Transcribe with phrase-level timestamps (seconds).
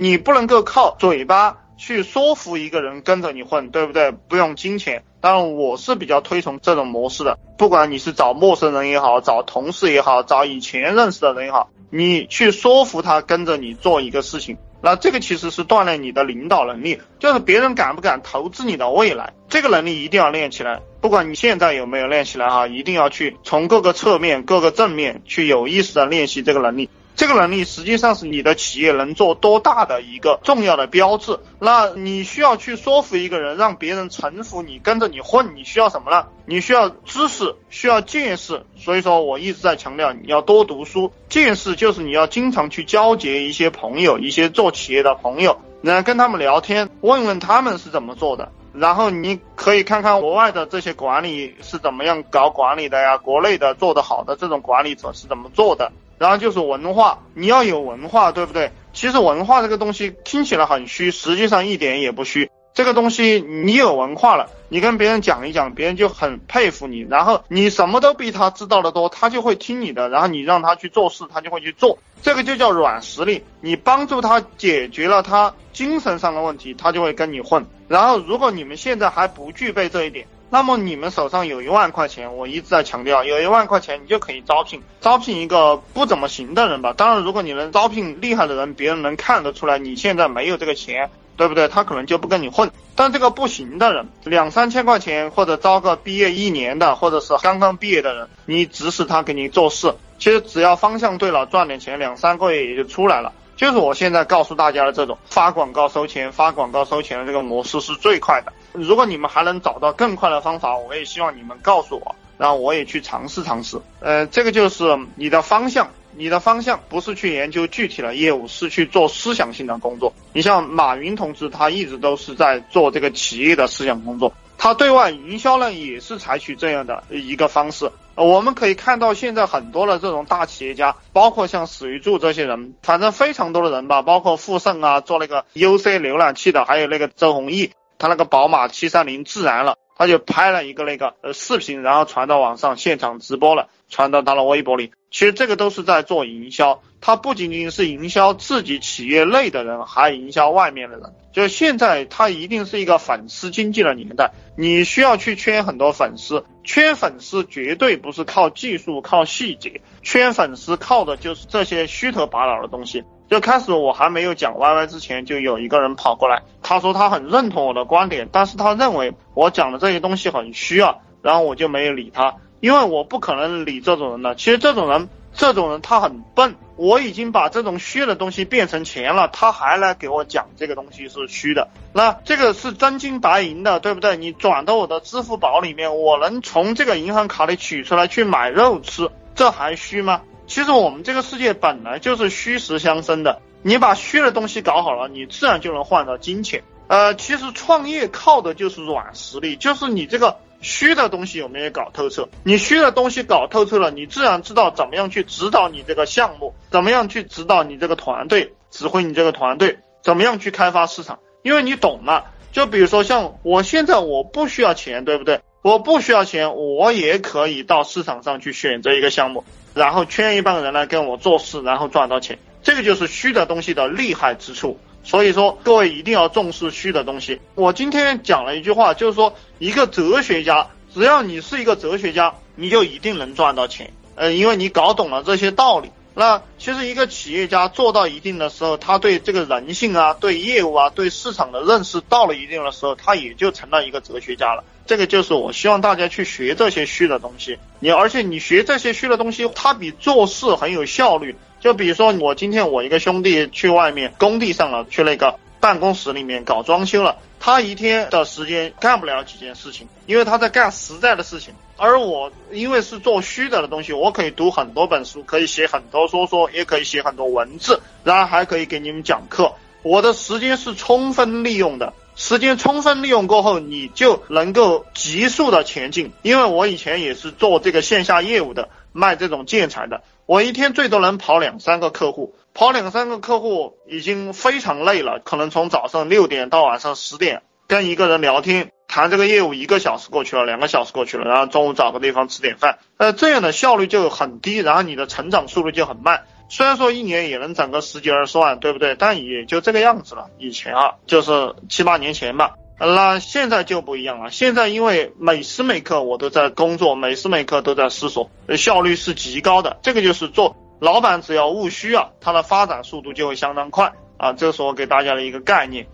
[0.00, 4.12] 你不能够靠嘴巴去说服一个人跟着你混，对不对？
[4.12, 5.02] 不用金钱。
[5.20, 7.36] 当然，我是比较推崇这种模式的。
[7.58, 20.80] 不管你是找陌生人也好，找同事也好，找以前认识的人也好，你去说服他跟着你做一个事情，那这个其实是锻炼你的领导能力，就是别人敢不敢投资你的未来，这个能力一定要练起来。
[21.00, 26.88] 不管你现在有没有练起来哈，一定要去从各个侧面、各个正面去有意识的练习这个能力。
[27.18, 31.40] 这个能力实际上是你的企业能做多大的一个重要的标志。
[31.58, 36.28] 那你需要去说服一个人，让别人臣服你，跟着你混，你需要什么呢？
[36.46, 38.64] 你需要知识，需要见识。
[38.76, 41.12] 所以说我一直在强调，你要多读书。
[41.28, 48.52] 见识就是你要经常去交结一些朋友，一些做企业的朋友，然后跟他们聊天，问问他们是怎么做的。
[48.72, 55.90] 然后你可以看看国外的这些管理是怎么样搞管理的呀，国内的做得好的这种管理者是怎么做的。
[56.18, 58.72] 然后就是文化，你要有文化，对不对？
[58.92, 62.50] 其实文化这个东西听起来很虚，实际上一点也不虚。
[62.78, 67.00] 这个东西你有文化了，你跟别人讲一讲，别人就很佩服你。
[67.00, 70.08] 然后你什么都比他知道的多，他就会听你的。
[70.08, 71.98] 然后你让他去做事，他就会去做。
[72.22, 73.42] 这个就叫软实力。
[73.60, 77.66] 你帮助他解决了他精神上的问题，他就会跟你混。
[77.88, 86.94] 然后如果你们现在还不具备这一点，那么你们手上有一万块钱，我一直在强调，有一万块钱你就可以招聘，招聘一个不怎么行的人吧。
[86.96, 91.68] 当然，如果你能招聘厉害的人，别人能看得出来你现在没有这个钱，对不对？
[91.68, 92.70] 他可能就不跟你混。
[92.94, 103.32] 但这个不行的人，两三千块钱或者招个毕业一年的，或者是刚刚毕业的人，你指使他给你做事，其实只要方向对了，赚点钱，两三个月也就出来了。
[103.56, 108.52] 就是我现在告诉大家的这种发广告收钱、发广告收钱的这个模式是最快的。
[108.72, 113.80] 如果你们还能找到更快的方法，我也希望你们告诉我，然后我也去尝试尝试。
[114.00, 115.88] 呃，这个就是你的方向，
[116.18, 120.12] 你的方向不是去研究具体的业务，是去做思想性的工作。
[120.32, 127.88] 你像马云同志，他一直都是在做这个企业的思想工作，他对外营销呢也是采取这样的一个方式。
[128.16, 144.90] 我们可以看到，现在很多的这种大企业家，包括像史玉柱这些人，反正非常多的人吧，包括富盛啊，做那个 UC 浏览器的，还有那个周鸿祎，他那个宝马七三零自燃了，他就拍了一个那个呃视频，然后传到网上，现场直播了，传到他的微博里。
[145.10, 151.14] 其实这个都是在做营销，他不仅仅是营销自己企业内的人，还营销外面的人。
[151.32, 156.44] 就现在，他一定是一个粉丝经济的年代，你需要去圈很多粉丝。
[156.62, 163.02] 圈粉丝绝对不是靠技术、靠细节，圈粉丝靠的就是这些虚头巴脑的东西。
[163.30, 172.36] 就开始我还没有讲 YY 之前，就有一个人跑过来，他说他很认同我的观点，但是他认为我讲的这些东西很虚啊，然后我就没有理他。
[172.60, 176.56] 因为我不可能理这种人的，其实这种人，这种人他很笨。
[176.76, 184.16] 我已经把这种虚的东西变成钱了，他还来给我讲这个东西是虚的，那这个是真金白银的，对不对？
[184.16, 190.22] 你转到我的支付宝里面，我能从这个银行卡里取出来去买肉吃，这还虚吗？
[190.46, 196.62] 其实我们这个世界本来就是虚实相生的，你把虚的东西搞好了，你自然就能换到金钱。
[196.86, 200.36] 呃，其实创业靠的就是软实力，就是你这个。
[200.60, 202.28] 虚的东西有没有搞透彻？
[202.44, 211.18] 你虚的东西搞透彻了，你自然知道怎么样去指导你这个项目，怎么样去指导你这个团队，指挥你这个团队，怎么样去开发市场？
[211.42, 212.32] 因为你懂了。
[212.50, 215.40] 就比如说像我现在我不需要钱，对不对？
[215.62, 219.44] 我不需要钱，我也可以到市场上去选择一个项目，
[219.74, 222.38] 然后圈一帮人来跟我做事，然后赚到钱。
[222.62, 224.78] 这个就是虚的东西的厉害之处。
[225.08, 227.40] 所以说，各位一定要重视虚的东西。
[227.54, 233.90] 我今天讲了一句话，就是说，一个哲学家，只要你是一个哲学家，你就一定能赚到钱。
[234.16, 235.90] 呃，因为你搞懂了这些道理。
[236.14, 244.62] 那其实一个企业家做到一定的时候，他对这个人性啊、对业务啊、对市场的认识到了一定的时候，他也就成了一个哲学家了。
[244.84, 247.58] 这个就是我希望大家去学这些虚的东西。
[247.80, 251.34] 你而且你学这些虚的东西，它比做事很有效率。
[251.60, 261.52] 就比如说，我今天我一个兄弟去外面工地上了，去那个办公室里面搞装修了，他一天的时间干不了几件事情，因为他在干实在的事情。
[261.76, 269.52] 而我因为是做虚的的东西，我可以读很多本书，可以写很多说说，也可以写很多文字，然后还可以给你们讲课。
[269.82, 271.92] 我的时间是充分利用的，
[272.28, 276.12] 时间充分利用过后，你就能够急速的前进。
[276.20, 280.02] 因为我以前也是做这个线下业务的，卖这种建材的。
[280.26, 285.22] 我一天最多能跑两三个客户，跑两三个客户已经非常累了。
[285.24, 296.24] 可能从早上六点到晚上十点，跟一个人聊天谈这个业务，一个小时过去了，两个小时过去了，然后中午找个地方吃点饭，呃，这样的效率就很低，然后你的成长速度就很慢。
[296.48, 298.94] 虽然说一年也能涨个十几二十万，对不对？
[298.94, 300.30] 但也就这个样子了。
[300.38, 302.54] 以前啊，就是七八年前吧。
[302.80, 304.30] 那现在就不一样了。
[304.30, 309.78] 现在因为每时每刻我都在工作，每时每刻都在思索，效率是极高的。
[309.82, 314.32] 这个就是做老板，只要务虚啊，他的发展速度就会相当快啊。
[314.32, 315.88] 这是我给大家的一个概念。